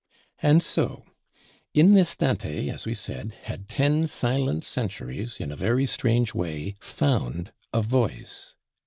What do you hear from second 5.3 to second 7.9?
in a very strange way, found a